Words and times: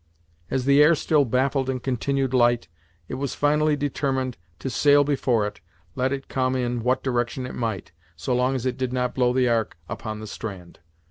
As 0.49 0.65
the 0.65 0.81
air 0.81 0.95
still 0.95 1.25
baffled 1.25 1.69
and 1.69 1.83
continued 1.83 2.33
light, 2.33 2.67
it 3.07 3.13
was 3.21 3.35
finally 3.35 3.75
determined 3.75 4.35
to 4.57 4.67
sail 4.67 5.03
before 5.03 5.45
it, 5.45 5.61
let 5.93 6.11
it 6.11 6.27
come 6.27 6.55
in 6.55 6.81
what 6.81 7.03
direction 7.03 7.45
it 7.45 7.53
might, 7.53 7.91
so 8.15 8.35
long 8.35 8.55
as 8.55 8.65
it 8.65 8.77
did 8.77 8.91
not 8.91 9.13
blow 9.13 9.31
the 9.31 9.47
ark 9.47 9.77
upon 9.87 10.19
the 10.19 10.25
strand. 10.25 10.79